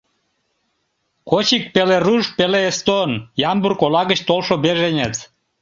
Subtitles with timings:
[1.29, 3.11] Кочик— пеле руш, пеле эстон,
[3.51, 5.15] Ямбург ола гыч толшо беженец.